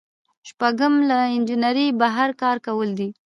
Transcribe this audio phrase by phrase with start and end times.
[0.49, 3.09] شپږم له انجنیری بهر کار کول دي.